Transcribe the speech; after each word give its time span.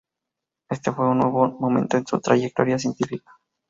Este 0.71 0.91
fue 0.91 1.07
un 1.07 1.19
nuevo 1.19 1.51
momento 1.59 1.95
en 1.97 2.07
su 2.07 2.19
trayectoria 2.19 2.79
científica. 2.79 3.37